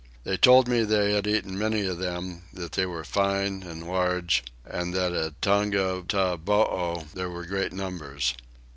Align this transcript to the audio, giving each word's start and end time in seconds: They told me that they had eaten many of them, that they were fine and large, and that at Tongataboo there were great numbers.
They 0.23 0.35
told 0.35 0.67
me 0.67 0.79
that 0.79 0.87
they 0.87 1.13
had 1.13 1.27
eaten 1.27 1.59
many 1.59 1.85
of 1.85 1.99
them, 1.99 2.41
that 2.53 2.71
they 2.71 2.87
were 2.87 3.03
fine 3.03 3.61
and 3.61 3.85
large, 3.87 4.43
and 4.65 4.95
that 4.95 5.13
at 5.13 5.39
Tongataboo 5.43 7.13
there 7.13 7.29
were 7.29 7.45
great 7.45 7.71
numbers. 7.71 8.33